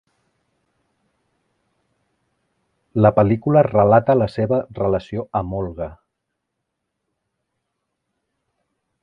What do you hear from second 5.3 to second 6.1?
amb Olga.